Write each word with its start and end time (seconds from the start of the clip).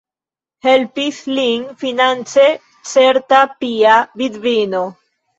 Helpis 0.67 1.17
lin 1.39 1.67
finance 1.83 2.45
certa 2.93 3.41
pia 3.65 3.99
vidvino. 4.23 4.81